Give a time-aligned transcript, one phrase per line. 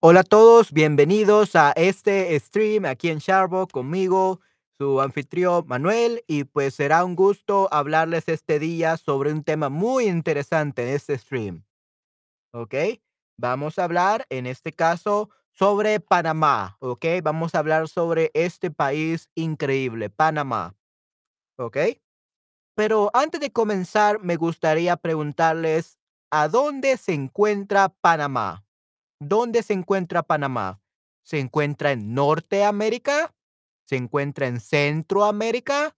[0.00, 4.40] Hola a todos, bienvenidos a este stream aquí en Sharbo conmigo,
[4.78, 10.06] su anfitrión Manuel, y pues será un gusto hablarles este día sobre un tema muy
[10.06, 11.64] interesante en este stream,
[12.52, 12.74] ¿ok?
[13.38, 17.04] Vamos a hablar en este caso sobre Panamá, ¿ok?
[17.24, 20.76] Vamos a hablar sobre este país increíble, Panamá,
[21.58, 21.76] ¿ok?
[22.76, 25.98] Pero antes de comenzar, me gustaría preguntarles,
[26.30, 28.67] ¿a dónde se encuentra Panamá?
[29.20, 30.80] ¿Dónde se encuentra Panamá?
[31.24, 33.34] ¿Se encuentra en Norteamérica?
[33.86, 35.96] ¿Se encuentra en Centroamérica?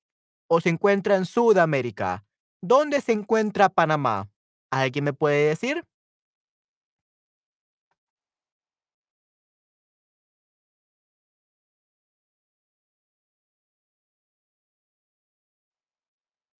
[0.48, 2.24] ¿O se encuentra en Sudamérica?
[2.62, 4.30] ¿Dónde se encuentra Panamá?
[4.70, 5.84] ¿Alguien me puede decir?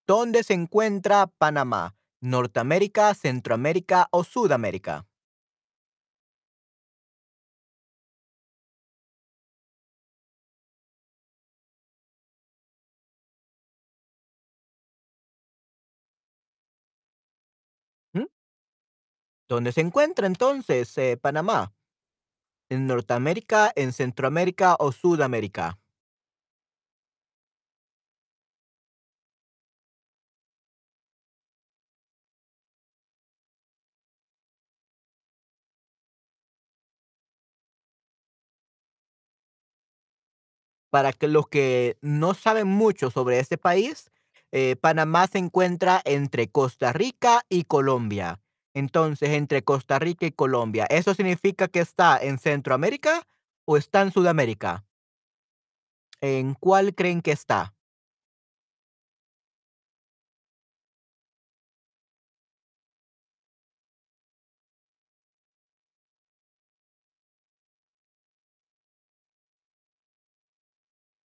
[0.06, 1.96] ¿Dónde se encuentra Panamá?
[2.20, 5.06] ¿Norteamérica, Centroamérica o Sudamérica?
[19.50, 21.74] ¿Dónde se encuentra entonces eh, Panamá?
[22.70, 25.78] ¿En Norteamérica, en Centroamérica o Sudamérica?
[40.90, 44.10] Para que los que no saben mucho sobre este país,
[44.52, 48.40] eh, Panamá se encuentra entre Costa Rica y Colombia.
[48.74, 53.26] Entonces, entre Costa Rica y Colombia, ¿eso significa que está en Centroamérica
[53.66, 54.84] o está en Sudamérica?
[56.22, 57.74] ¿En cuál creen que está?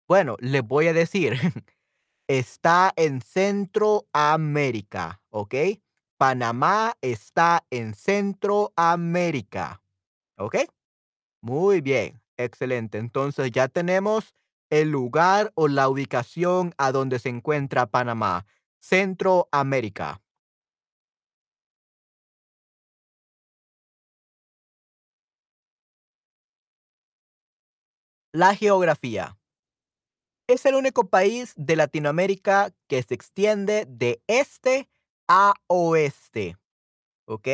[0.08, 1.32] Bueno, les voy a decir,
[2.28, 5.54] está en Centroamérica, ¿ok?
[6.22, 9.82] Panamá está en Centroamérica,
[10.38, 10.54] ¿ok?
[11.40, 12.98] Muy bien, excelente.
[12.98, 14.32] Entonces ya tenemos
[14.70, 18.46] el lugar o la ubicación a donde se encuentra Panamá,
[18.80, 20.22] Centroamérica.
[28.32, 29.36] La geografía.
[30.46, 35.01] Es el único país de Latinoamérica que se extiende de este a
[35.68, 36.56] oeste,
[37.26, 37.48] ¿ok?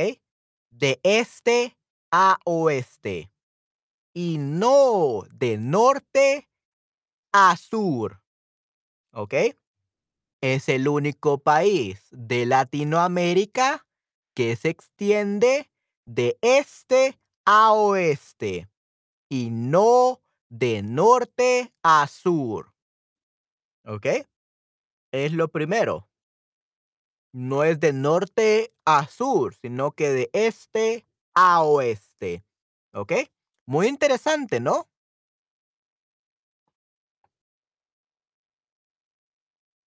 [0.70, 1.76] De este
[2.10, 3.30] a oeste
[4.14, 6.48] y no de norte
[7.32, 8.22] a sur,
[9.12, 9.34] ¿ok?
[10.40, 13.86] Es el único país de Latinoamérica
[14.34, 15.70] que se extiende
[16.06, 18.68] de este a oeste
[19.28, 22.72] y no de norte a sur.
[23.84, 24.06] ¿Ok?
[25.12, 26.07] Es lo primero.
[27.38, 31.06] No es de norte a sur, sino que de este
[31.36, 32.44] a oeste.
[32.92, 33.12] ¿Ok?
[33.64, 34.88] Muy interesante, ¿no?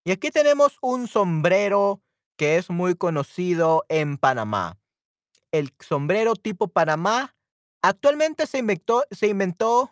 [0.05, 2.03] Y aquí tenemos un sombrero
[2.37, 4.77] que es muy conocido en Panamá.
[5.51, 7.35] El sombrero tipo Panamá
[7.81, 9.91] actualmente se inventó, se inventó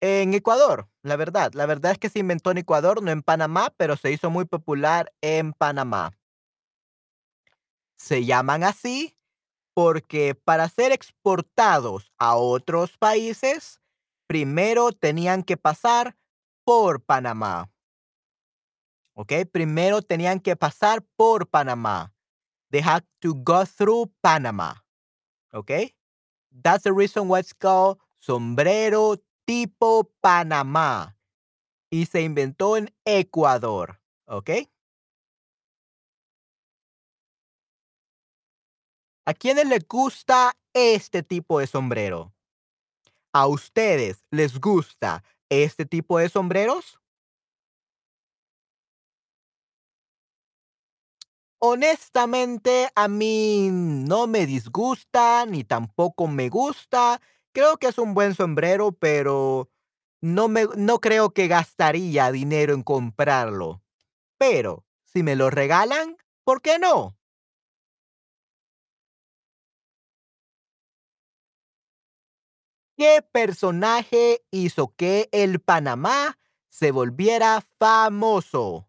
[0.00, 1.52] en Ecuador, la verdad.
[1.54, 4.44] La verdad es que se inventó en Ecuador, no en Panamá, pero se hizo muy
[4.44, 6.16] popular en Panamá.
[7.96, 9.16] Se llaman así
[9.74, 13.80] porque para ser exportados a otros países,
[14.26, 16.16] primero tenían que pasar
[16.64, 17.70] por Panamá.
[19.14, 19.32] ¿Ok?
[19.52, 22.14] Primero tenían que pasar por Panamá.
[22.70, 24.84] They had to go through Panama.
[25.52, 25.70] ¿Ok?
[26.50, 29.16] That's the reason why it's called sombrero
[29.46, 31.16] tipo Panamá.
[31.90, 34.00] Y se inventó en Ecuador.
[34.26, 34.50] ¿Ok?
[39.28, 42.32] ¿A quiénes les gusta este tipo de sombrero?
[43.32, 46.98] ¿A ustedes les gusta este tipo de sombreros?
[51.58, 57.20] Honestamente, a mí no me disgusta ni tampoco me gusta.
[57.52, 59.70] Creo que es un buen sombrero, pero
[60.20, 63.82] no me no creo que gastaría dinero en comprarlo.
[64.38, 67.16] Pero si me lo regalan, ¿por qué no?
[72.96, 76.38] ¿Qué personaje hizo que el Panamá
[76.70, 78.88] se volviera famoso?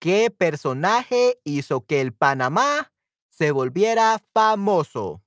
[0.00, 2.92] ¿Qué personaje hizo que el Panamá
[3.30, 5.22] se volviera famoso?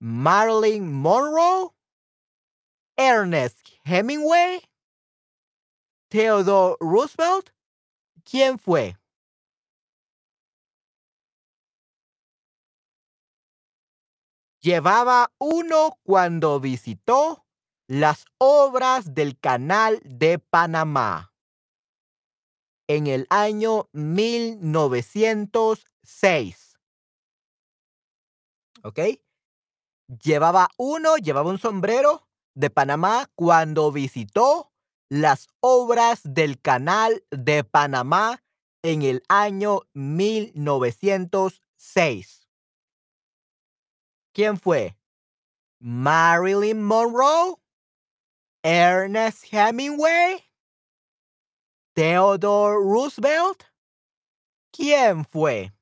[0.00, 1.70] Marilyn Monroe,
[2.96, 4.60] Ernest Hemingway,
[6.08, 7.50] Theodore Roosevelt.
[8.24, 8.96] ¿Quién fue?
[14.62, 17.44] Llevaba uno cuando visitó
[17.88, 21.34] las obras del Canal de Panamá
[22.86, 26.78] en el año 1906.
[28.84, 29.00] ¿Ok?
[30.22, 34.70] Llevaba uno, llevaba un sombrero de Panamá cuando visitó
[35.08, 38.44] las obras del Canal de Panamá
[38.82, 42.41] en el año 1906.
[44.34, 44.96] ¿Quién fue?
[45.80, 47.56] Marilyn Monroe,
[48.62, 50.44] Ernest Hemingway,
[51.94, 53.64] Theodore Roosevelt.
[54.72, 55.72] ¿Quién fue?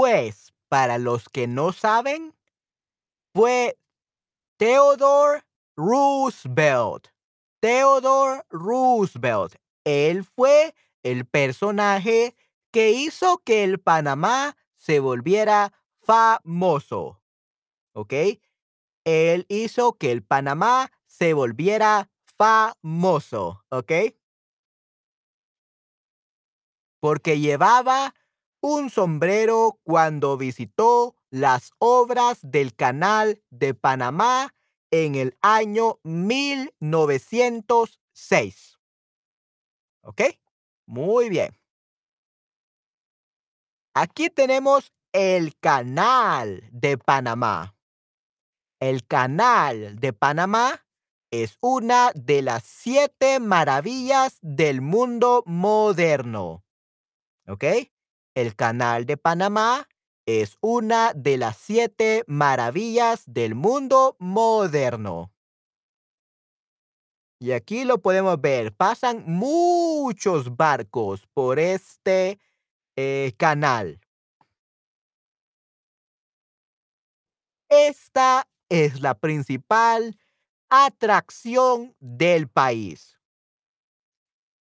[0.00, 2.32] Pues, para los que no saben,
[3.34, 3.76] fue
[4.56, 5.42] Theodore
[5.76, 7.08] Roosevelt.
[7.58, 9.56] Theodore Roosevelt.
[9.82, 12.36] Él fue el personaje
[12.70, 15.72] que hizo que el Panamá se volviera
[16.04, 17.20] famoso.
[17.92, 18.14] ¿Ok?
[19.04, 23.64] Él hizo que el Panamá se volviera famoso.
[23.70, 23.90] ¿Ok?
[27.00, 28.14] Porque llevaba
[28.60, 34.54] un sombrero cuando visitó las obras del Canal de Panamá
[34.90, 38.78] en el año 1906.
[40.02, 40.22] ¿Ok?
[40.86, 41.56] Muy bien.
[43.94, 47.76] Aquí tenemos el Canal de Panamá.
[48.80, 50.84] El Canal de Panamá
[51.30, 56.64] es una de las siete maravillas del mundo moderno.
[57.46, 57.64] ¿Ok?
[58.38, 59.88] El Canal de Panamá
[60.24, 65.32] es una de las siete maravillas del mundo moderno.
[67.40, 68.72] Y aquí lo podemos ver.
[68.72, 72.38] Pasan muchos barcos por este
[72.94, 74.00] eh, canal.
[77.68, 80.16] Esta es la principal
[80.70, 83.18] atracción del país.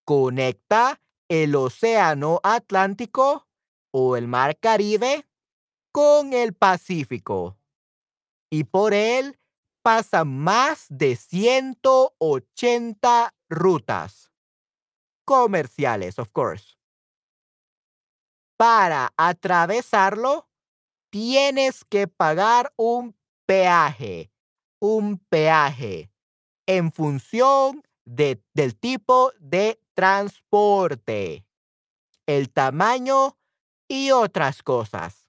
[0.04, 1.00] Conecta
[1.30, 3.47] el Océano Atlántico
[3.92, 5.26] o el Mar Caribe
[5.92, 7.58] con el Pacífico.
[8.50, 9.40] Y por él
[9.82, 14.32] pasan más de 180 rutas
[15.26, 16.78] comerciales, of course.
[18.58, 20.48] Para atravesarlo,
[21.10, 23.16] tienes que pagar un
[23.46, 24.32] peaje,
[24.80, 26.12] un peaje,
[26.66, 31.46] en función de, del tipo de transporte,
[32.26, 33.37] el tamaño
[33.88, 35.28] y otras cosas.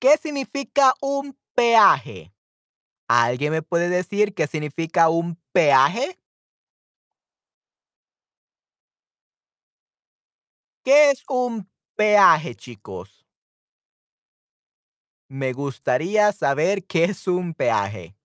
[0.00, 2.32] ¿Qué significa un peaje?
[3.08, 6.18] ¿Alguien me puede decir qué significa un peaje?
[10.84, 13.26] ¿Qué es un peaje, chicos?
[15.28, 18.16] Me gustaría saber qué es un peaje.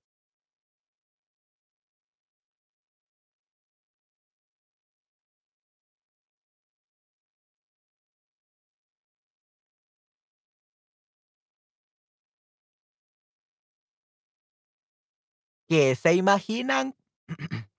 [15.75, 16.95] ¿Qué se imaginan?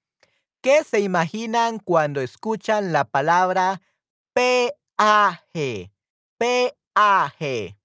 [0.62, 3.80] ¿Qué se imaginan cuando escuchan la palabra
[4.34, 5.92] peaje?
[6.38, 7.78] Peaje.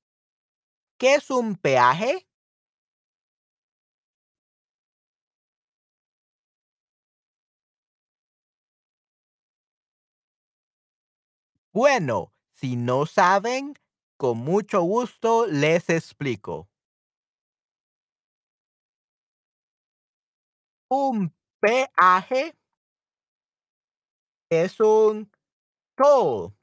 [0.98, 2.26] ¿Qué es un peaje?
[11.74, 13.74] Bueno, si no saben,
[14.18, 16.71] con mucho gusto les explico.
[20.92, 22.54] Un peaje
[24.50, 25.32] es un
[25.96, 26.54] toll.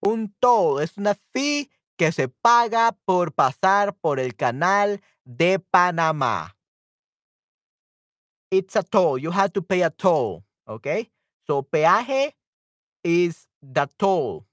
[0.00, 6.56] Un toll es una fee que se paga por pasar por el canal de Panamá.
[8.50, 9.18] It's a toll.
[9.18, 10.44] You have to pay a toll.
[10.66, 11.10] Okay?
[11.46, 12.34] So peaje
[13.04, 14.46] is the toll.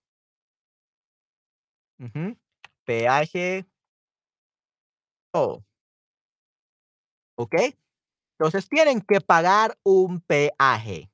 [2.85, 3.65] Peaje
[5.33, 5.63] Oh,
[7.37, 7.75] ¿ok?
[8.39, 11.09] Entonces tienen que pagar un peaje.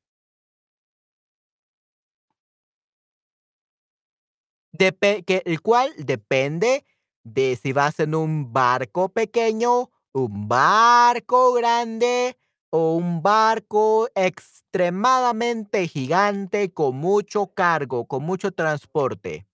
[5.45, 6.85] El cual depende
[7.23, 12.37] de si vas en un barco pequeño, un barco grande
[12.69, 19.45] o un barco extremadamente gigante con mucho cargo, con mucho transporte,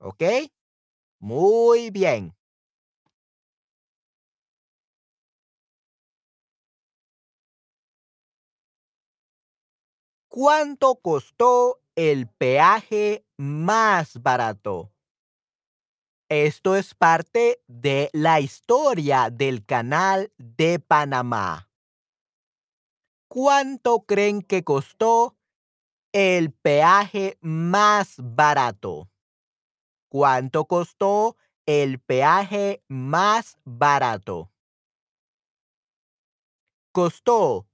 [0.00, 0.22] ¿ok?
[1.20, 2.34] Muy bien.
[10.34, 14.90] ¿Cuánto costó el peaje más barato?
[16.30, 21.68] Esto es parte de la historia del Canal de Panamá.
[23.28, 25.36] ¿Cuánto creen que costó
[26.12, 29.10] el peaje más barato?
[30.08, 31.36] ¿Cuánto costó
[31.66, 34.50] el peaje más barato?
[36.90, 37.68] ¿Costó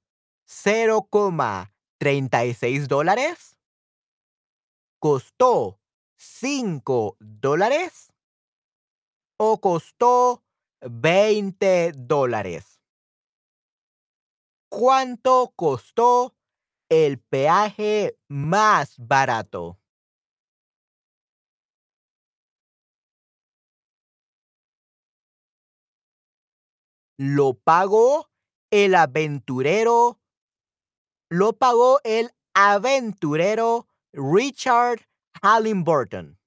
[2.01, 3.55] $0,36?
[5.01, 5.79] ¿Costó
[6.19, 8.11] $5?
[9.41, 10.43] ¿O costó
[10.81, 12.79] $20?
[14.71, 16.35] ¿Cuánto costó
[16.91, 19.79] el peaje más barato?
[27.21, 28.31] Lo pagó
[28.71, 30.18] el aventurero
[31.31, 35.03] lo pagó el aventurero Richard
[35.43, 36.39] Halliburton,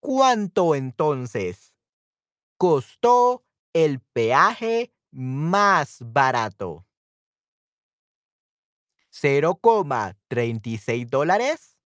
[0.00, 1.74] ¿Cuánto entonces
[2.56, 6.86] costó el peaje más barato?
[9.22, 11.76] $0,36,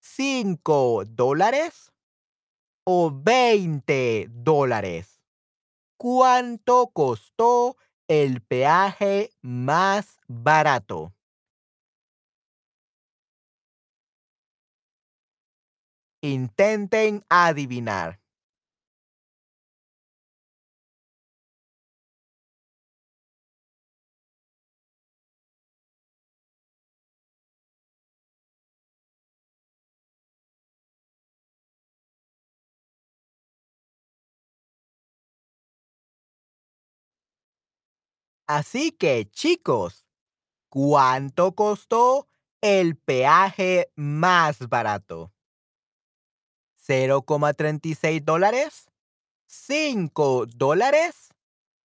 [0.00, 1.92] $5
[2.84, 5.20] o $20.
[5.96, 7.76] ¿Cuánto costó
[8.08, 11.14] el peaje más barato?
[16.22, 18.21] Intenten adivinar.
[38.48, 40.04] Así que, chicos,
[40.68, 42.26] ¿cuánto costó
[42.60, 45.32] el peaje más barato?
[46.76, 48.88] $0,36,
[49.46, 51.32] $5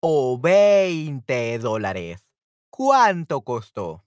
[0.00, 2.18] o $20.
[2.70, 4.04] ¿Cuánto costó?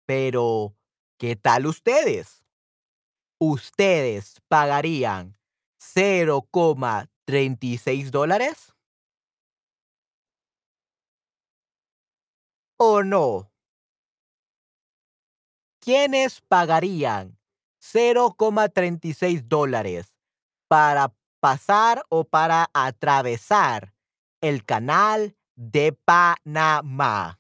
[0.09, 0.76] Pero,
[1.18, 2.45] ¿qué tal ustedes?
[3.40, 5.37] ¿Ustedes pagarían
[5.78, 8.73] $0,36?
[12.78, 13.50] ¿O no?
[15.83, 17.36] ¿Quiénes pagarían
[17.93, 20.14] $0,36
[20.69, 23.95] para pasar o para atravesar
[24.40, 27.38] el canal de Panamá?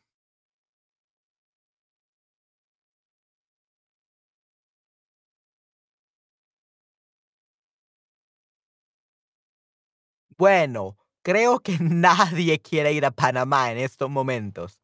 [10.38, 14.80] Bueno, creo que nadie quiere ir a Panamá en estos momentos,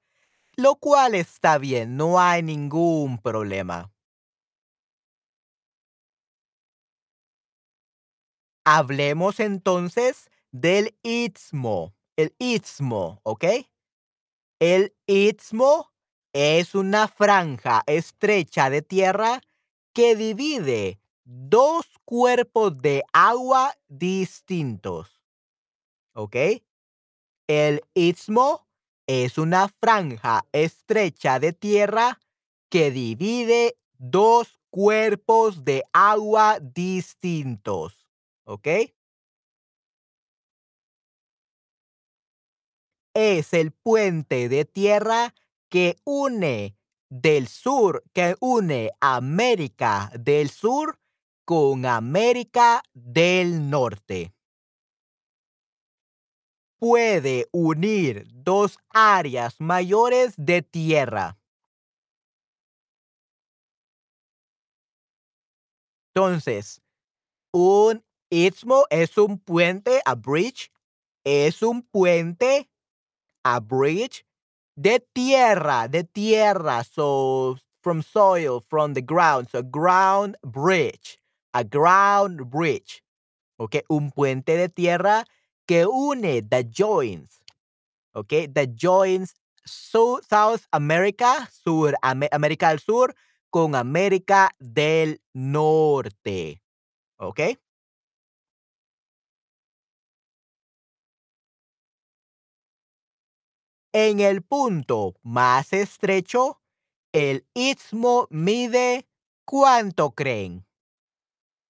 [0.57, 3.92] lo cual está bien, no hay ningún problema.
[8.65, 13.45] Hablemos entonces del istmo, el istmo, ¿ok?
[14.61, 15.93] El istmo
[16.33, 19.41] es una franja estrecha de tierra
[19.93, 25.21] que divide dos cuerpos de agua distintos.
[26.15, 26.37] ¿Ok?
[27.49, 28.67] El istmo
[29.07, 32.21] es una franja estrecha de tierra
[32.71, 38.02] que divide dos cuerpos de agua distintos.
[43.15, 45.35] Es el puente de tierra
[45.69, 46.77] que une
[47.11, 50.99] del sur, que une América del Sur
[51.45, 54.33] con América del Norte.
[56.79, 61.39] Puede unir dos áreas mayores de tierra.
[66.15, 66.83] Entonces,
[67.53, 70.71] un istmo es un puente, a bridge,
[71.25, 72.69] es un puente,
[73.45, 74.25] a bridge,
[74.75, 76.83] de tierra, de tierra.
[76.83, 79.49] So, from soil, from the ground.
[79.51, 81.19] So, ground bridge,
[81.53, 83.03] a ground bridge.
[83.59, 85.25] Ok, un puente de tierra
[85.67, 87.43] que une, the joins.
[88.15, 89.35] Ok, the joins
[89.65, 93.15] South America, Sur, América del Sur,
[93.51, 96.63] con América del Norte.
[97.19, 97.41] ¿Ok?
[103.93, 106.61] En el punto más estrecho,
[107.13, 109.07] el istmo mide
[109.45, 110.67] ¿cuánto creen?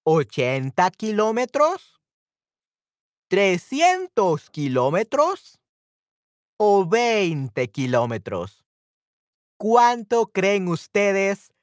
[0.05, 2.01] ¿80 kilómetros?
[3.29, 5.59] ¿300 kilómetros?
[6.57, 8.63] ¿O 20 kilómetros?
[9.57, 11.53] ¿Cuánto creen ustedes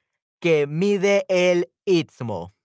[0.41, 2.55] que mide el istmo.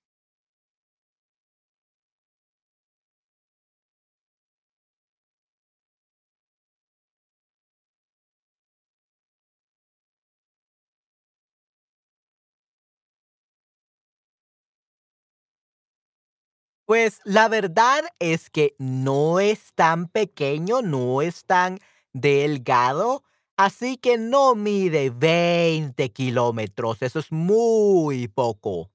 [16.89, 21.81] Pues la verdad es que no es tan pequeño, no es tan
[22.13, 23.25] delgado,
[23.57, 28.93] así que no mide 20 kilómetros, eso es muy poco.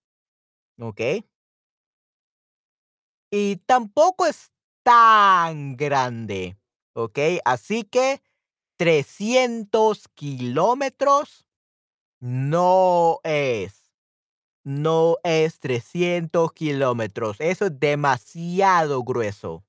[0.80, 1.01] ¿Ok?
[3.34, 4.51] Y tampoco es
[4.84, 6.58] tan grande,
[6.93, 7.17] ¿ok?
[7.45, 8.21] Así que
[8.77, 11.45] 300 kilómetros
[12.19, 13.81] no es.
[14.63, 17.38] No es 300 kilómetros.
[17.39, 19.63] Eso es demasiado grueso.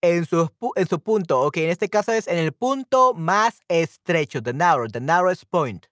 [0.00, 4.42] En su, en su punto, ok, en este caso es en el punto más estrecho,
[4.42, 5.86] the narrow, the narrowest point.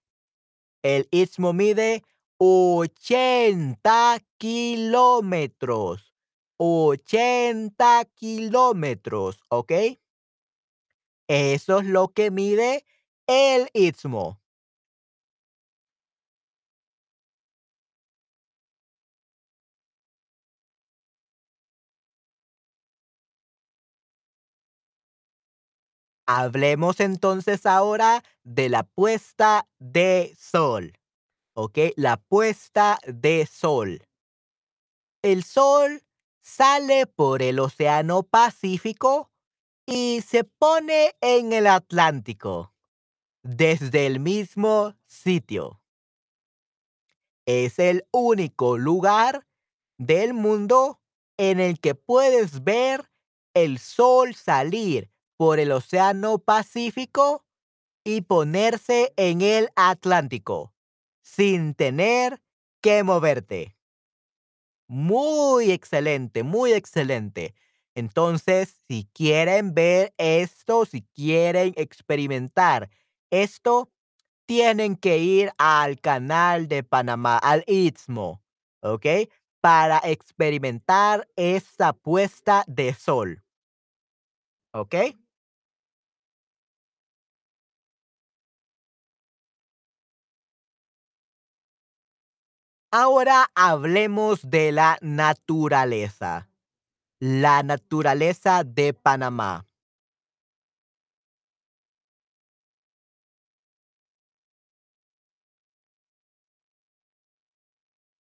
[0.83, 2.05] El istmo mide
[2.39, 6.15] 80 kilómetros.
[6.59, 9.73] 80 kilómetros, ¿ok?
[11.29, 12.85] Eso es lo que mide
[13.27, 14.41] el istmo.
[26.27, 30.93] Hablemos entonces ahora de la puesta de sol.
[31.55, 31.79] ¿Ok?
[31.95, 34.03] La puesta de sol.
[35.23, 36.03] El sol
[36.43, 39.31] sale por el Océano Pacífico
[39.87, 42.75] y se pone en el Atlántico
[43.45, 45.81] desde el mismo sitio.
[47.47, 49.47] Es el único lugar
[49.97, 51.01] del mundo
[51.37, 53.09] en el que puedes ver
[53.55, 57.45] el sol salir por el Océano Pacífico
[58.05, 60.73] y ponerse en el Atlántico
[61.23, 62.41] sin tener
[62.81, 63.77] que moverte.
[64.89, 67.55] Muy excelente, muy excelente.
[67.97, 72.91] Entonces, si quieren ver esto, si quieren experimentar
[73.31, 73.91] esto,
[74.47, 78.43] tienen que ir al canal de Panamá, al Istmo,
[78.83, 79.07] ¿ok?
[79.61, 83.43] Para experimentar esta puesta de sol.
[84.73, 84.95] ¿Ok?
[92.93, 96.49] Ahora hablemos de la naturaleza.
[97.19, 99.67] La naturaleza de Panamá.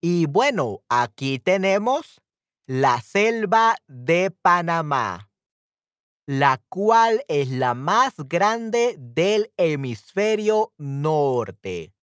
[0.01, 2.21] Y bueno, aquí tenemos
[2.67, 5.30] la selva de Panamá,
[6.28, 11.94] la cual es la más grande del hemisferio norte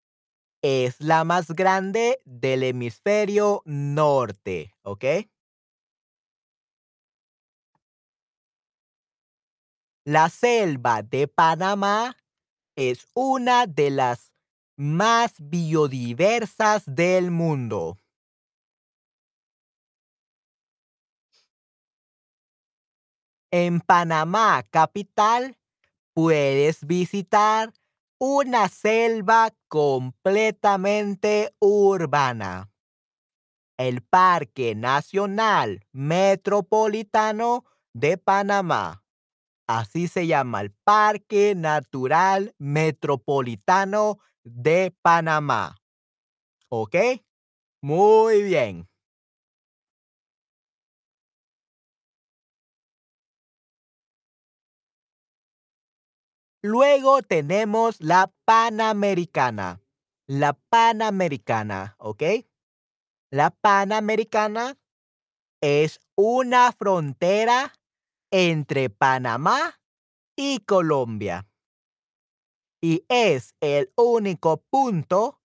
[0.61, 5.05] es la más grande del hemisferio norte, ¿ok?
[10.05, 12.17] La selva de Panamá
[12.75, 14.31] es una de las
[14.75, 17.99] más biodiversas del mundo.
[23.51, 25.57] En Panamá, capital,
[26.13, 27.73] puedes visitar
[28.23, 32.69] una selva completamente urbana.
[33.79, 39.03] El Parque Nacional Metropolitano de Panamá.
[39.67, 45.77] Así se llama el Parque Natural Metropolitano de Panamá.
[46.69, 46.95] ¿Ok?
[47.81, 48.90] Muy bien.
[56.63, 59.81] Luego tenemos la Panamericana.
[60.27, 62.23] La Panamericana, ¿ok?
[63.31, 64.77] La Panamericana
[65.61, 67.73] es una frontera
[68.31, 69.81] entre Panamá
[70.37, 71.47] y Colombia.
[72.81, 75.41] Y es el único punto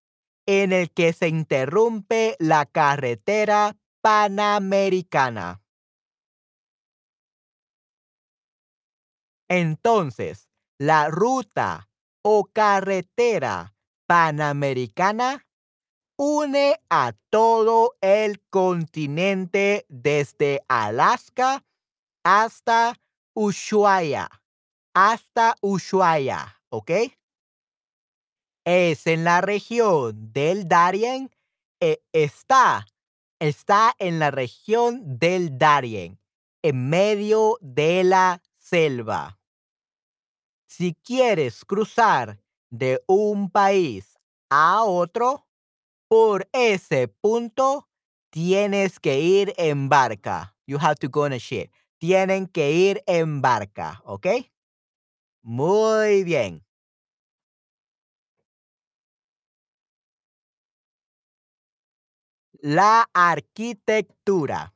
[0.46, 5.62] en el que se interrumpe la carretera panamericana.
[9.48, 11.88] Entonces, la ruta
[12.22, 13.74] o carretera
[14.06, 15.46] panamericana
[16.18, 21.64] une a todo el continente desde Alaska
[22.24, 22.98] hasta
[23.34, 24.28] Ushuaia,
[24.94, 26.90] hasta Ushuaia, ¿ok?
[28.64, 31.30] Es en la región del Darien,
[31.80, 32.86] eh, está,
[33.38, 36.18] está en la región del Darien,
[36.62, 39.38] en medio de la selva.
[40.76, 44.18] Si quieres cruzar de un país
[44.50, 45.46] a otro,
[46.06, 47.88] por ese punto
[48.28, 50.54] tienes que ir en barca.
[50.66, 51.70] You have to go on a ship.
[51.96, 54.26] Tienen que ir en barca, ¿ok?
[55.42, 56.62] Muy bien.
[62.60, 64.74] La arquitectura.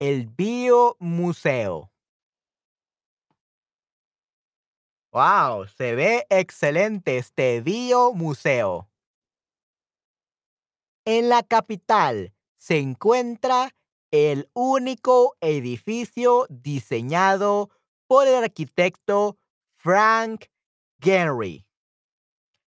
[0.00, 1.90] El biomuseo.
[5.16, 8.90] Wow, se ve excelente este biomuseo.
[11.06, 13.74] En la capital se encuentra
[14.10, 17.70] el único edificio diseñado
[18.06, 19.38] por el arquitecto
[19.78, 20.48] Frank
[21.00, 21.64] Gehry.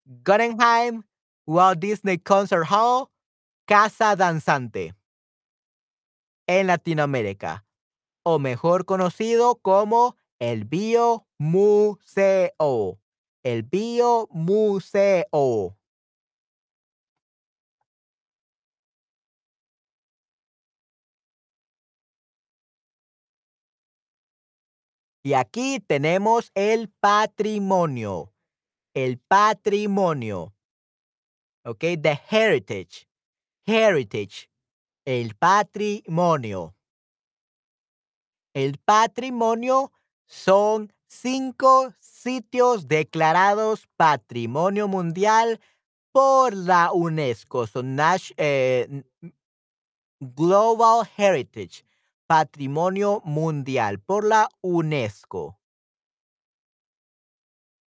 [0.03, 1.03] Guggenheim
[1.47, 3.07] Walt Disney Concert Hall,
[3.65, 4.93] Casa Danzante.
[6.47, 7.65] En Latinoamérica,
[8.23, 11.21] o mejor conocido como el Biomuseo.
[13.43, 15.25] El Biomuseo.
[25.25, 28.33] Y aquí tenemos el patrimonio.
[28.93, 30.53] El patrimonio.
[31.63, 31.79] ¿Ok?
[32.01, 33.07] The heritage.
[33.65, 34.49] Heritage.
[35.05, 36.75] El patrimonio.
[38.53, 39.93] El patrimonio
[40.25, 45.59] son cinco sitios declarados Patrimonio Mundial
[46.11, 47.67] por la UNESCO.
[47.67, 47.97] Son
[48.37, 49.03] eh,
[50.19, 51.85] Global Heritage
[52.27, 55.59] patrimonio mundial por la UNESCO.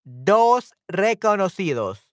[0.03, 2.09] Dos reconocidos.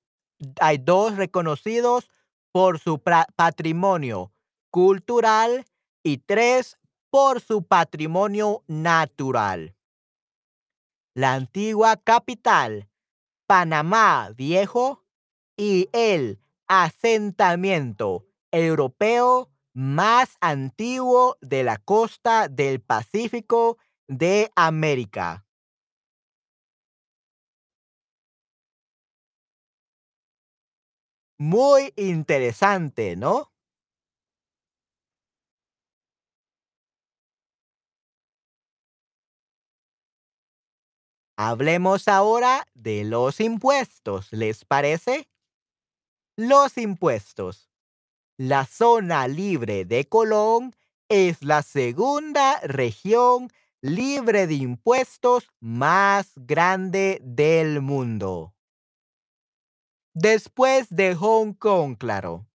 [0.61, 2.09] Hay dos reconocidos
[2.53, 4.33] por su patrimonio
[4.71, 5.65] cultural
[6.05, 6.79] y tres
[7.11, 9.75] por su patrimonio natural.
[11.21, 12.89] La antigua capital,
[13.47, 15.05] Panamá Viejo,
[15.55, 23.77] y el asentamiento europeo más antiguo de la costa del Pacífico
[24.09, 25.45] de América.
[31.37, 33.53] Muy interesante, ¿no?
[41.43, 45.27] Hablemos ahora de los impuestos, ¿les parece?
[46.37, 47.71] Los impuestos.
[48.37, 50.77] La zona libre de Colón
[51.09, 53.51] es la segunda región
[53.81, 58.55] libre de impuestos más grande del mundo.
[60.13, 62.47] Después de Hong Kong, claro.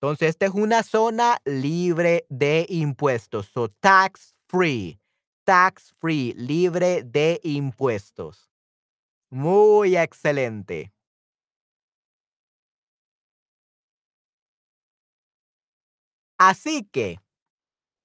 [0.00, 4.98] Entonces, esta es una zona libre de impuestos, so tax free,
[5.46, 8.50] tax free, libre de impuestos.
[9.30, 10.92] Muy excelente.
[16.38, 17.18] Así que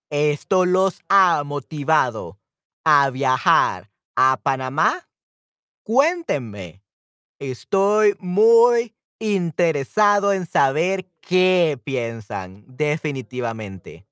[0.09, 2.39] esto los ha motivado
[2.85, 5.09] a viajar a Panamá.
[5.83, 6.83] Cuéntenme.
[7.39, 14.07] Estoy muy interesado en saber qué piensan, definitivamente.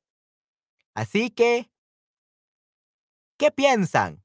[0.96, 1.70] Así que,
[3.39, 4.21] ¿qué piensan?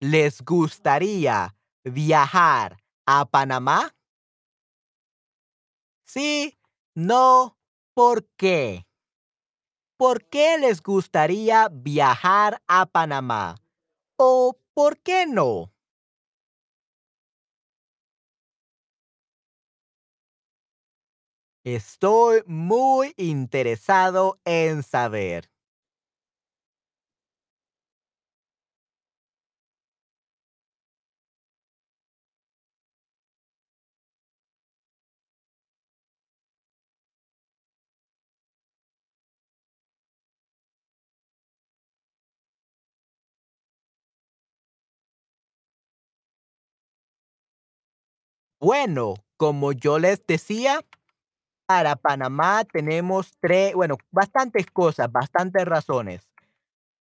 [0.00, 3.94] ¿Les gustaría viajar a Panamá?
[6.04, 6.58] Sí,
[6.94, 7.56] no,
[7.94, 8.84] ¿por qué?
[10.00, 13.56] ¿por qué les gustaría viajar a Panamá?
[14.16, 15.74] ¿O por qué no?
[21.64, 25.49] Estoy muy interesado en saber.
[48.60, 50.84] Bueno, como yo les decía,
[51.66, 56.28] para Panamá tenemos tres, bueno, bastantes cosas, bastantes razones.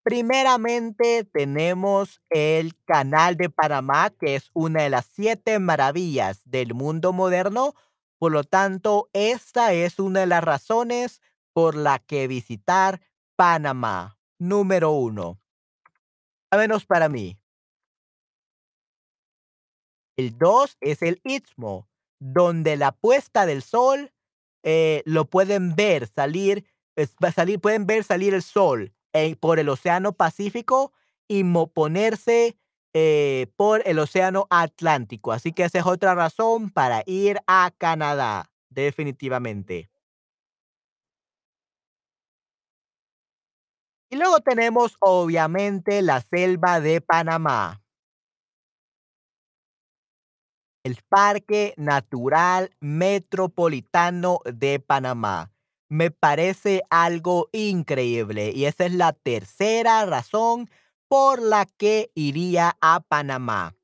[0.04, 7.14] Primeramente, tenemos el Canal de Panamá, que es una de las siete maravillas del mundo
[7.14, 7.74] moderno.
[8.20, 13.02] Por lo tanto, esta es una de las razones por la que visitar
[13.36, 14.18] Panamá.
[14.38, 15.40] Número uno.
[16.52, 17.39] Al menos para mí.
[20.20, 21.88] El 2 es el Istmo,
[22.20, 24.12] donde la puesta del sol
[24.64, 26.66] eh, lo pueden ver salir,
[27.34, 30.92] salir, pueden ver salir el sol eh, por el Océano Pacífico
[31.30, 32.58] y ponerse
[32.94, 35.32] eh, por el Océano Atlántico.
[35.32, 39.90] Así que esa es otra razón para ir a Canadá, definitivamente.
[44.10, 47.82] Y luego tenemos, obviamente, la selva de Panamá.
[50.84, 55.52] El Parque Natural Metropolitano de Panamá.
[55.90, 60.70] Me parece algo increíble y esa es la tercera razón
[61.10, 63.76] por la que iría a Panamá.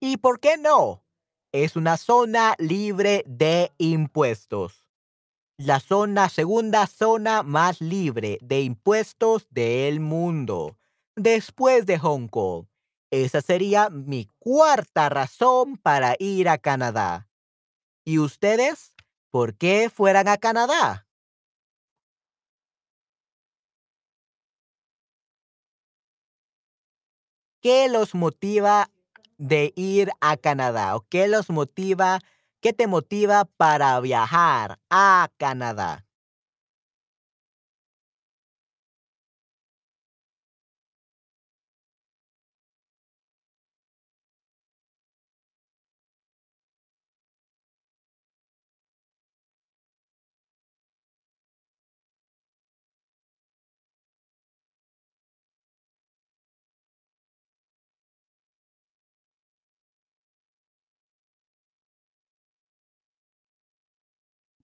[0.00, 1.04] ¿Y por qué no?
[1.52, 4.81] Es una zona libre de impuestos.
[5.64, 10.76] La zona, segunda zona más libre de impuestos del mundo,
[11.14, 12.66] después de Hong Kong.
[13.12, 17.28] Esa sería mi cuarta razón para ir a Canadá.
[18.04, 18.92] ¿Y ustedes?
[19.30, 21.06] ¿Por qué fueran a Canadá?
[27.60, 28.90] ¿Qué los motiva
[29.38, 30.96] de ir a Canadá?
[30.96, 32.18] ¿O qué los motiva?
[32.62, 36.06] ¿Qué te motiva para viajar a Canadá?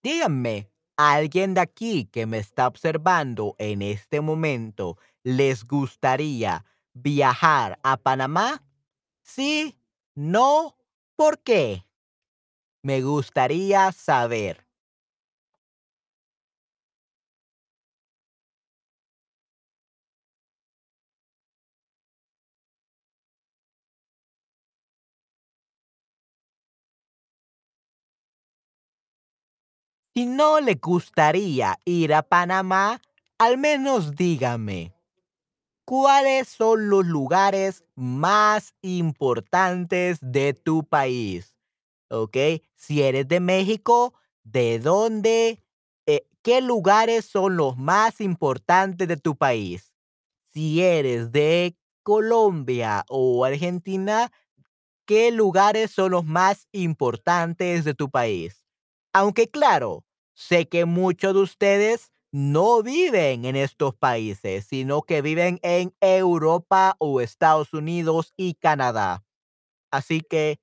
[0.01, 7.97] Díganme, ¿alguien de aquí que me está observando en este momento les gustaría viajar a
[7.97, 8.63] Panamá?
[9.21, 9.77] ¿Sí?
[10.15, 10.77] ¿No?
[11.17, 11.85] ¿Por qué?
[12.81, 14.68] Me gustaría saber.
[30.19, 32.99] Si no le gustaría ir a Panamá,
[33.37, 34.93] al menos dígame,
[35.85, 41.55] ¿cuáles son los lugares más importantes de tu país?
[42.09, 42.35] ¿ok?
[42.75, 45.63] Si eres de México, ¿de dónde?
[46.05, 49.93] eh, ¿Qué lugares son los más importantes de tu país?
[50.49, 54.33] Si eres de Colombia o Argentina,
[55.05, 58.65] ¿qué lugares son los más importantes de tu país?
[59.13, 60.03] Aunque claro,
[60.39, 66.95] sé que muchos de ustedes no viven en estos países, sino que viven en Europa
[66.99, 69.25] o Estados Unidos y Canadá.
[69.91, 70.59] Así que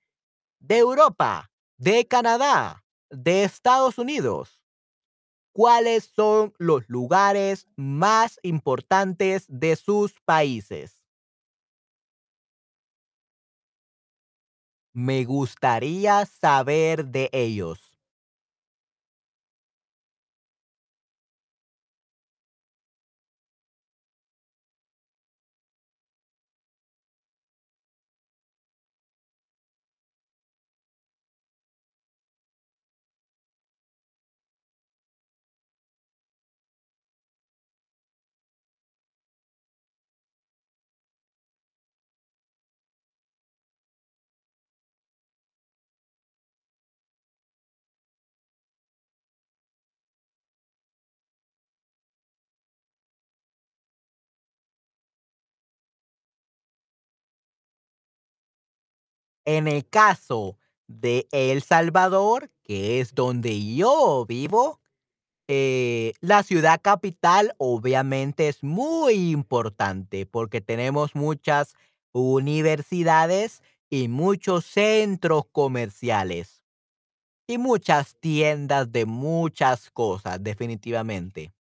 [0.61, 4.62] de Europa, de Canadá, de Estados Unidos.
[5.53, 11.03] ¿Cuáles son los lugares más importantes de sus países?
[14.95, 17.96] Me gustaría saber de ellos.
[59.47, 64.81] En el caso de El Salvador, que es donde yo vivo,
[65.49, 71.75] eh, la ciudad capital obviamente es muy importante porque tenemos muchas
[72.13, 76.65] universidades y muchos centros comerciales
[77.47, 81.53] y muchas tiendas de muchas cosas, definitivamente.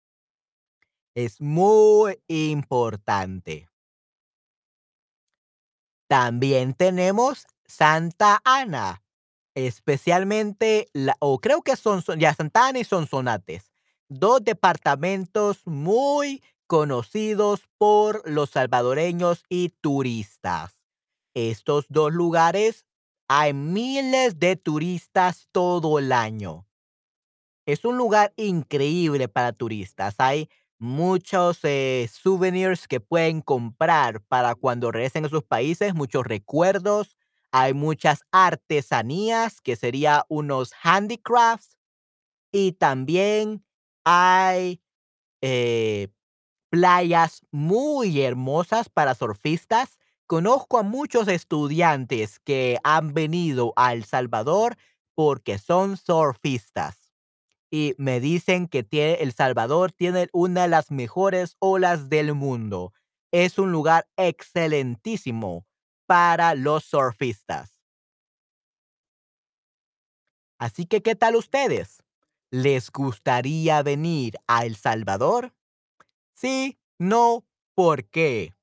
[1.15, 3.69] Es muy importante.
[6.09, 9.03] También tenemos Santa Ana,
[9.55, 13.63] especialmente la o creo que son ya Santa Ana y Sonsonate,
[14.09, 20.73] 2 departamentos muy conocidos por los salvadoreños y turistas.
[21.35, 22.87] Estos 2 lugares
[23.29, 26.67] hay miles de turistas todo el año.
[27.67, 30.17] Es un lugar increíble para turistas.
[30.19, 30.49] Hay
[30.79, 37.17] muchos, eh, souvenirs que pueden comprar para cuando regresen a sus países, muchos recuerdos.
[37.55, 41.79] Hay muchas artesanías, que sería unos handicrafts,
[42.53, 43.65] y también
[44.05, 44.83] hay,
[45.43, 46.09] eh,
[46.71, 49.99] playas muy hermosas para surfistas.
[50.27, 54.77] Conozco a muchos estudiantes que han venido a El Salvador
[55.15, 57.13] porque son surfistas
[57.71, 58.87] y me dicen que
[59.21, 62.93] El Salvador tiene una de las mejores olas del mundo.
[63.33, 65.67] Es un lugar excelentísimo
[66.07, 67.81] para los surfistas.
[70.59, 72.03] Así que, ¿qué tal ustedes?
[72.51, 75.53] ¿Les gustaría venir a El Salvador?
[76.35, 76.79] ¿Sí?
[76.99, 77.45] ¿No?
[77.75, 78.55] ¿Por qué?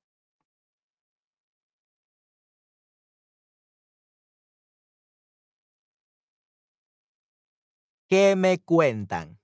[8.07, 9.39] ¿Qué me cuentan?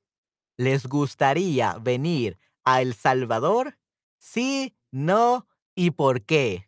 [0.58, 3.78] ¿Les gustaría venir a El Salvador?
[4.20, 4.76] ¿Sí?
[4.92, 5.48] ¿No?
[5.76, 6.66] ¿Y por qué?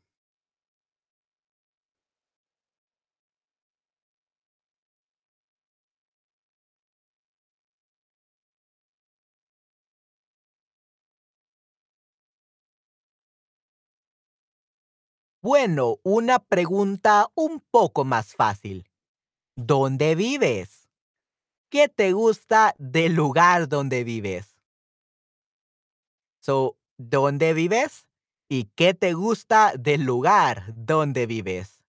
[15.41, 18.89] Bueno, una pregunta un poco más fácil.
[19.55, 20.89] ¿Dónde vives?
[21.69, 24.57] ¿Qué te gusta del lugar donde vives?
[26.41, 28.07] So, ¿dónde vives?
[28.49, 31.83] ¿Y qué te gusta del lugar donde vives?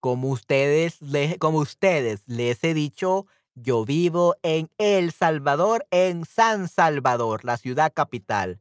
[0.00, 0.98] Como ustedes
[1.38, 7.92] como ustedes les he dicho, yo vivo en El Salvador, en San Salvador, la ciudad
[7.94, 8.60] capital.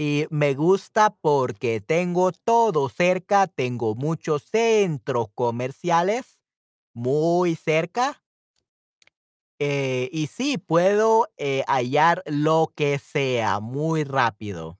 [0.00, 6.38] Y me gusta porque tengo todo cerca, tengo muchos centros comerciales
[6.94, 8.22] muy cerca.
[9.58, 14.78] Eh, y sí, puedo, eh, hallar lo que sea muy rápido.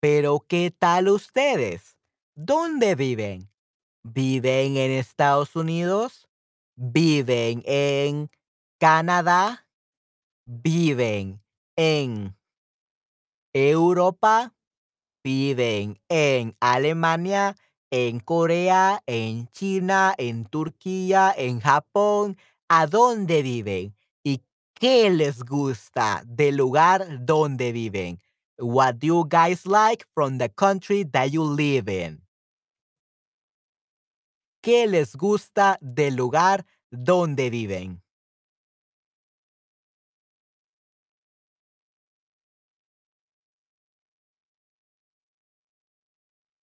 [0.00, 1.98] Pero, ¿qué tal ustedes?
[2.36, 3.50] ¿Dónde viven?
[4.04, 6.28] ¿Viven en Estados Unidos?
[6.76, 8.30] ¿Viven en
[8.78, 9.66] Canadá?
[10.46, 11.42] ¿Viven
[11.80, 12.36] en
[13.54, 14.54] Europa?
[15.24, 17.56] ¿Viven en Alemania,
[17.90, 22.36] en Corea, en China, en Turquía, en Japón?
[22.68, 23.96] ¿A dónde viven?
[24.22, 24.42] ¿Y
[24.74, 28.20] qué les gusta del lugar donde viven?
[28.58, 32.22] What do you guys like from the country that you live in?
[34.62, 38.02] ¿Qué les gusta del lugar donde viven?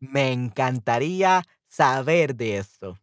[0.01, 2.99] Me encantaría saber de esto.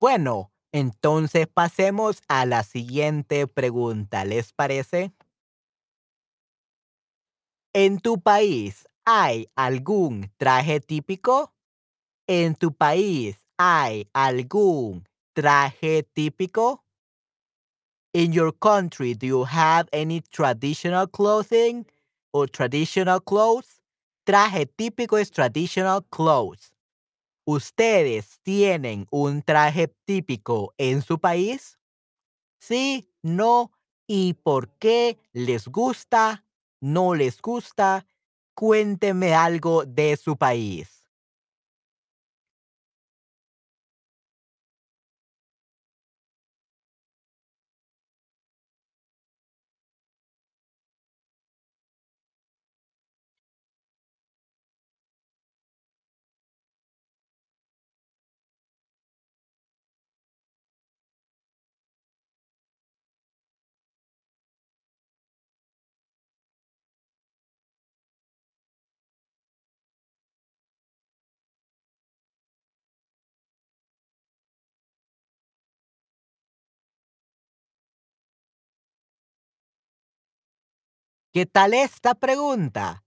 [0.00, 5.12] Bueno, entonces pasemos a la siguiente pregunta, ¿les parece?
[7.74, 11.54] ¿En tu país hay algún traje típico?
[12.28, 16.84] ¿En tu país hay algún traje típico?
[18.14, 21.86] In your country, do you have any traditional clothing
[22.32, 23.80] or traditional clothes?
[24.26, 26.72] Traje típico es traditional clothes.
[27.50, 31.78] ¿Ustedes tienen un traje típico en su país?
[32.60, 33.10] ¿Sí?
[33.22, 33.72] no
[34.06, 36.44] y por qué les gusta,
[36.80, 38.06] no les gusta.
[38.54, 40.97] Cuénteme algo de su país.
[81.38, 83.04] ¿Qué tal esta pregunta?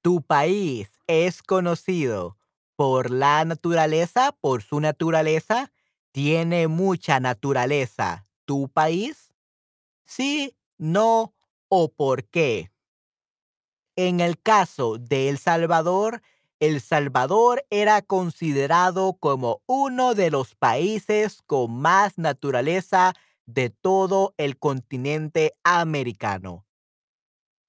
[0.00, 2.38] ¿Tu país es conocido
[2.76, 5.72] por la naturaleza, por su naturaleza?
[6.12, 9.34] ¿Tiene mucha naturaleza tu país?
[10.04, 11.34] ¿Sí, no
[11.66, 12.70] o por qué?
[13.96, 16.22] En el caso de El Salvador,
[16.60, 23.14] El Salvador era considerado como uno de los países con más naturaleza
[23.46, 26.63] de todo el continente americano.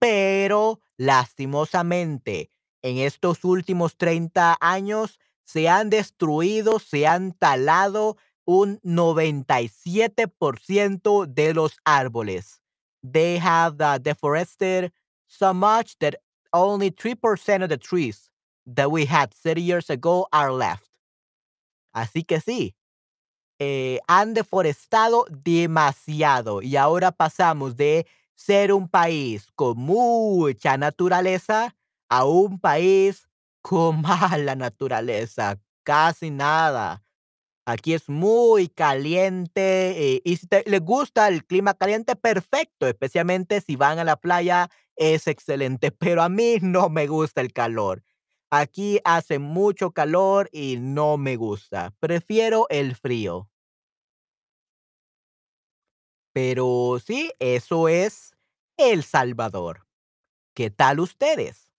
[0.08, 2.51] Pero, lastimosamente,
[2.84, 11.80] en estos últimos 30 años se han destruido, se han talado un 97% de los
[11.86, 12.62] árboles.
[13.01, 14.93] They have uh, deforested
[15.26, 16.18] so much that
[16.53, 18.30] only 3% of the trees
[18.68, 20.91] that we had 30 years ago are left.
[21.95, 22.76] Así que sí,
[23.58, 28.06] eh, han deforestado demasiado y ahora pasamos de
[28.36, 31.76] ser un país con mucha naturaleza
[32.10, 33.28] a un país
[33.62, 37.04] con mala naturaleza, casi nada.
[37.68, 43.60] Aquí es muy caliente eh, y si te, les gusta el clima caliente, perfecto, especialmente
[43.60, 48.04] si van a la playa, es excelente, pero a mí no me gusta el calor.
[48.52, 51.92] Aquí hace mucho calor y no me gusta.
[52.00, 53.50] Prefiero el frío.
[56.36, 58.36] Pero sí, eso es
[58.76, 59.88] El Salvador.
[60.54, 61.72] ¿Qué tal ustedes?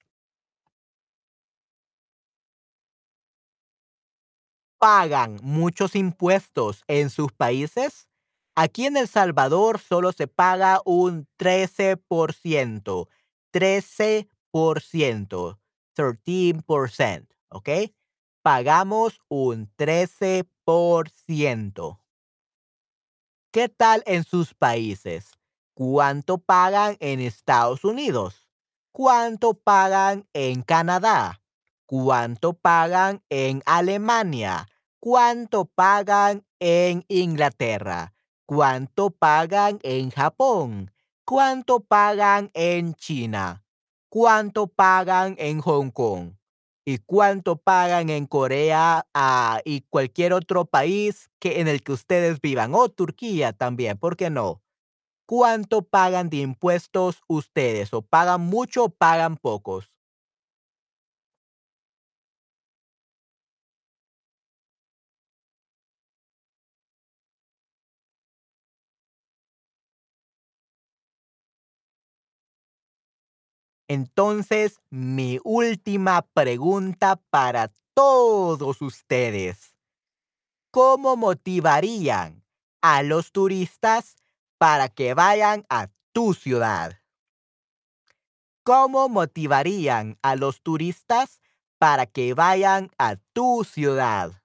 [4.78, 8.08] ¿Pagan muchos impuestos en sus países?
[8.54, 13.08] Aquí en El Salvador solo se paga un 13%.
[13.52, 15.58] 13%.
[15.94, 17.26] 13%.
[17.50, 17.68] ¿Ok?
[18.42, 22.05] Pagamos un 13%.
[23.56, 25.30] ¿Qué tal en sus países?
[25.72, 28.50] ¿Cuánto pagan en Estados Unidos?
[28.92, 31.40] ¿Cuánto pagan en Canadá?
[31.86, 34.68] ¿Cuánto pagan en Alemania?
[35.00, 38.12] ¿Cuánto pagan en Inglaterra?
[38.44, 40.92] ¿Cuánto pagan en Japón?
[41.24, 43.64] ¿Cuánto pagan en China?
[44.10, 46.34] ¿Cuánto pagan en Hong Kong?
[46.86, 52.40] Y cuánto pagan en Corea ah, y cualquier otro país que en el que ustedes
[52.40, 54.62] vivan, o Turquía también, ¿por qué no?
[55.26, 57.94] ¿Cuánto pagan de impuestos ustedes?
[57.94, 59.95] ¿O pagan mucho o pagan pocos?
[73.88, 79.74] Entonces, mi última pregunta para todos ustedes.
[80.72, 82.44] ¿Cómo motivarían
[82.82, 84.16] a los turistas
[84.58, 87.00] para que vayan a tu ciudad?
[88.64, 91.40] ¿Cómo motivarían a los turistas
[91.78, 94.42] para que vayan a tu ciudad?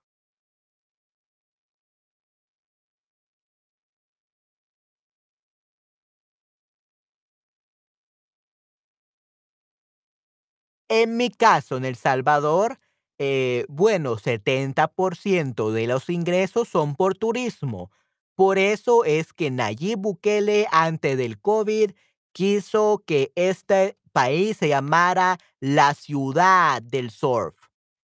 [10.94, 12.78] En mi caso, en El Salvador,
[13.18, 17.92] eh, bueno, 70% de los ingresos son por turismo.
[18.36, 21.92] Por eso es que Nayib Bukele, antes del COVID,
[22.34, 27.56] quiso que este país se llamara la ciudad del surf.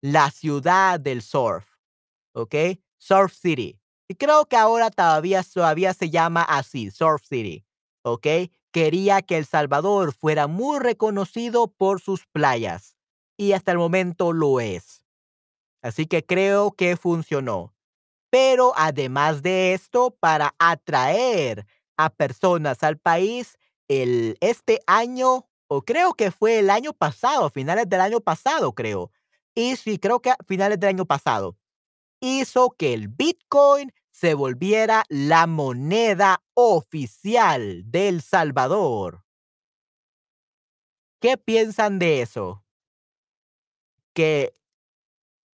[0.01, 1.67] La ciudad del surf.
[2.33, 2.55] ¿Ok?
[2.97, 3.79] Surf City.
[4.09, 7.63] Y creo que ahora todavía, todavía se llama así, Surf City.
[8.03, 8.25] ¿Ok?
[8.71, 12.95] Quería que El Salvador fuera muy reconocido por sus playas
[13.37, 15.05] y hasta el momento lo es.
[15.81, 17.73] Así que creo que funcionó.
[18.29, 21.65] Pero además de esto, para atraer
[21.97, 23.57] a personas al país,
[23.87, 29.11] el, este año, o creo que fue el año pasado, finales del año pasado, creo.
[29.53, 31.57] Y sí, creo que finales del año pasado,
[32.21, 39.23] hizo que el Bitcoin se volviera la moneda oficial de El Salvador.
[41.21, 42.65] ¿Qué piensan de eso?
[44.13, 44.55] Que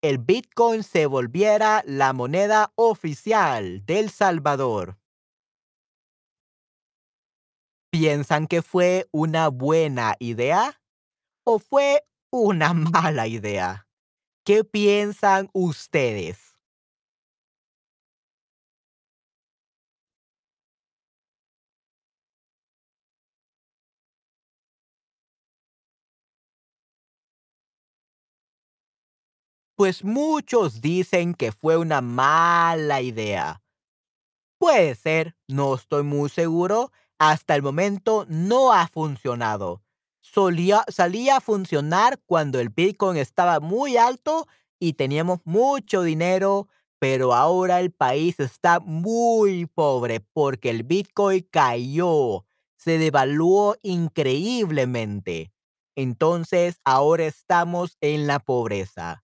[0.02, 4.98] el Bitcoin se volviera la moneda oficial de El Salvador.
[7.92, 10.82] ¿Piensan que fue una buena idea
[11.44, 13.88] o fue una mala idea?
[14.44, 16.51] ¿Qué piensan ustedes?
[29.82, 33.64] Pues muchos dicen que fue una mala idea.
[34.60, 36.92] Puede ser, no estoy muy seguro.
[37.18, 39.82] Hasta el momento no ha funcionado.
[40.20, 44.48] Solía, salía a funcionar cuando el Bitcoin estaba muy alto
[44.80, 46.68] y teníamos mucho dinero,
[47.00, 52.46] pero ahora el país está muy pobre porque el Bitcoin cayó,
[52.78, 55.52] se devaluó increíblemente.
[55.96, 59.21] Entonces ahora estamos en la pobreza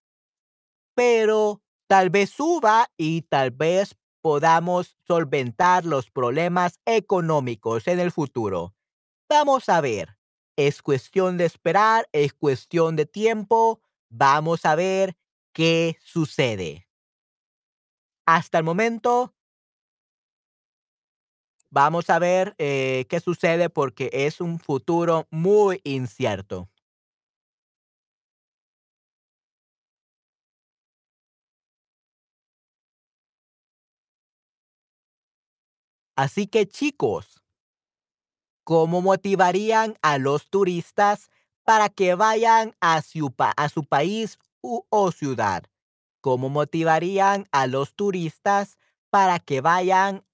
[0.97, 8.73] pero tal vez suba y tal vez podamos solventar los problemas económicos en el futuro.
[9.29, 10.17] Vamos a ver.
[10.55, 13.79] Es cuestión de esperar, es cuestión de tiempo.
[14.09, 15.15] Vamos a ver
[15.53, 16.87] qué sucede.
[18.25, 19.35] Hasta el momento,
[21.69, 26.71] vamos a ver eh, qué sucede porque es un futuro muy incierto.
[36.17, 37.43] Así que chicos,
[38.63, 41.29] ¿cómo motivarían a los turistas
[41.63, 43.31] para que vayan a su,
[43.87, 45.63] país o ciudad?
[46.19, 48.79] ¿Cómo motivarían a los turistas
[49.11, 50.25] para que vayan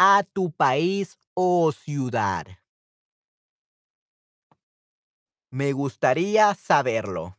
[0.00, 2.44] a tu país o ciudad?
[5.48, 7.37] Me gustaría saberlo.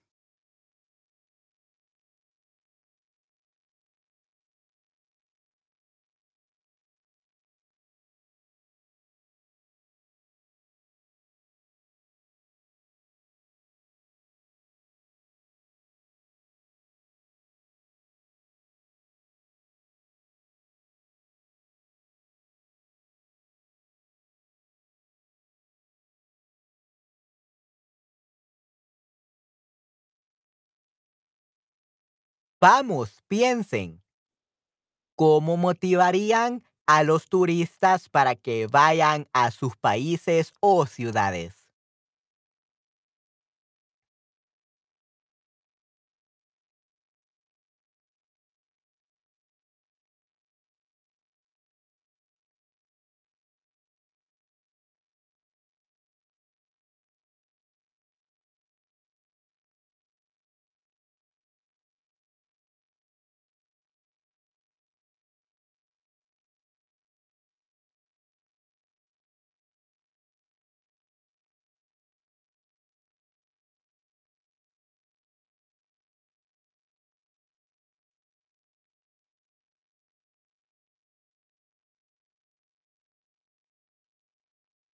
[32.62, 34.02] Vamos, piensen.
[35.16, 41.59] ¿Cómo motivarían a los turistas para que vayan a sus países o ciudades?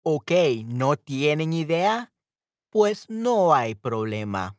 [0.07, 0.33] Ok,
[0.67, 2.13] ¿no tienen idea?
[2.69, 4.59] Pues no hay problema.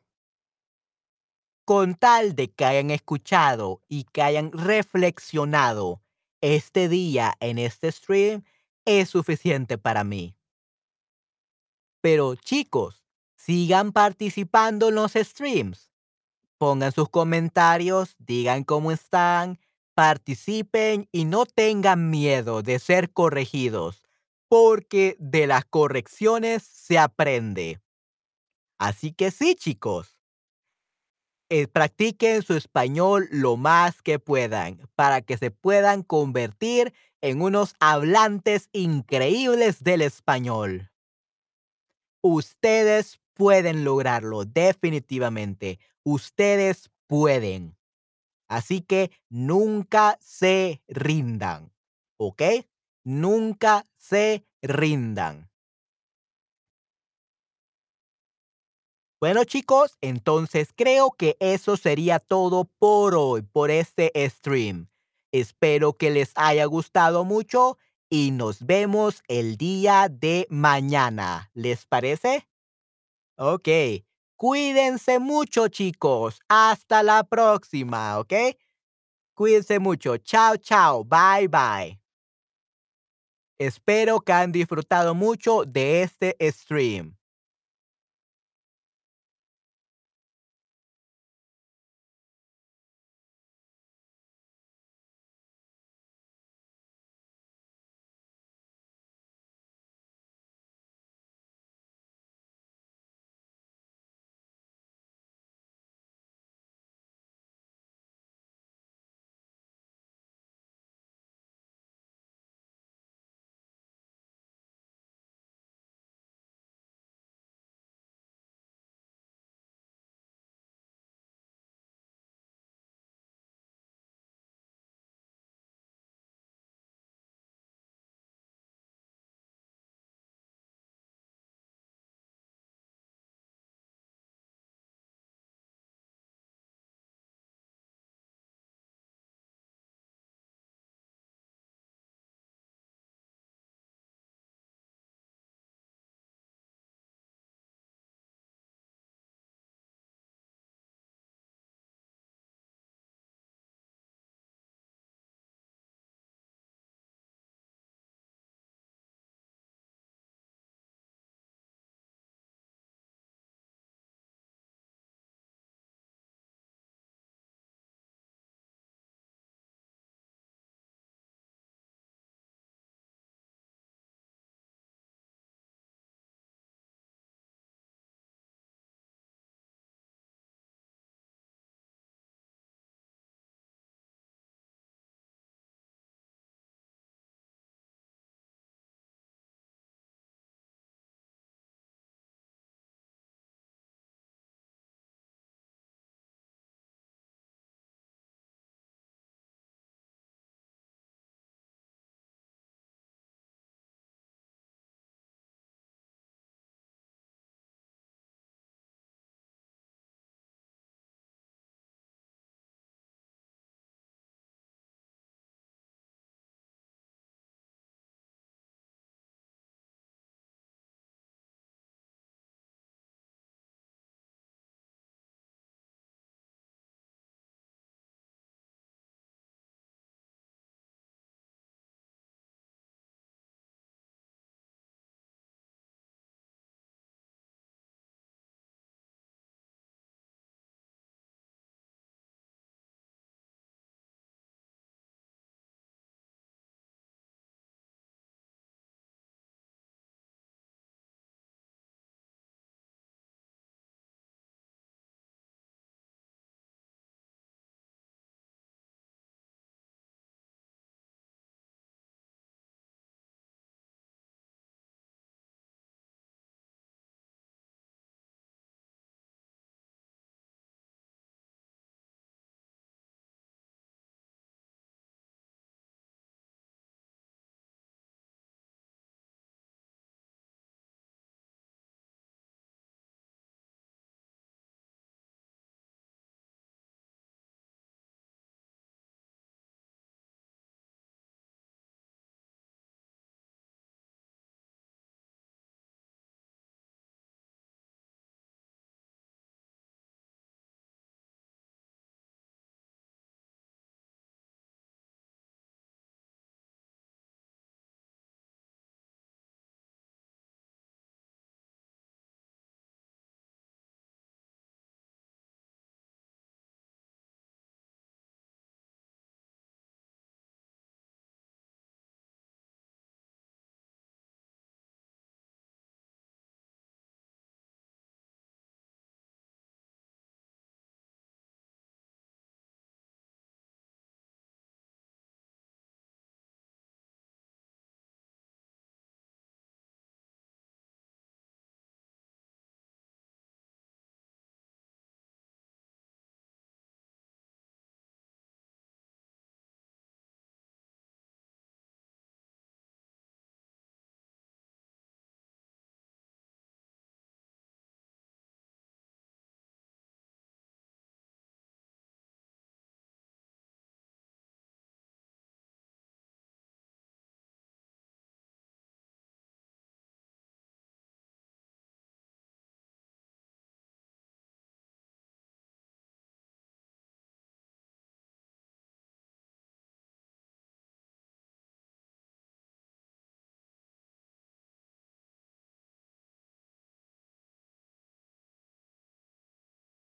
[1.65, 6.01] Con tal de que hayan escuchado y que hayan reflexionado
[6.41, 8.43] este día en este stream,
[8.85, 10.35] es suficiente para mí.
[12.01, 15.91] Pero chicos, sigan participando en los streams.
[16.57, 19.59] Pongan sus comentarios, digan cómo están,
[19.93, 24.04] participen y no tengan miedo de ser corregidos
[24.57, 27.81] porque de las correcciones se aprende.
[28.79, 30.17] Así que sí, chicos.
[31.49, 37.75] Eh, practiquen su español lo más que puedan para que se puedan convertir en unos
[37.81, 40.89] hablantes increíbles del español.
[42.23, 45.79] Ustedes pueden lograrlo, definitivamente.
[46.05, 47.75] Ustedes pueden.
[48.47, 51.73] Así que nunca se rindan.
[52.17, 52.41] ¿Ok?
[53.05, 55.49] Nunca se rindan.
[59.21, 64.89] Bueno chicos, entonces creo que eso sería todo por hoy, por este stream.
[65.31, 67.77] Espero que les haya gustado mucho
[68.09, 71.49] y nos vemos el día de mañana.
[71.53, 72.47] ¿Les parece?
[73.37, 73.69] Ok.
[74.37, 76.39] Cuídense mucho chicos.
[76.47, 78.33] Hasta la próxima, ¿ok?
[79.35, 80.17] Cuídense mucho.
[80.17, 81.03] Chao, chao.
[81.03, 82.04] Bye, bye.
[83.57, 87.15] Espero que han disfrutado mucho de este stream.